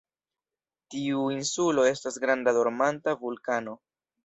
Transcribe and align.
Tiu 0.93 1.25
insulo 1.35 1.85
estas 1.91 2.19
granda 2.25 2.57
dormanta 2.61 3.17
vulkano. 3.23 3.79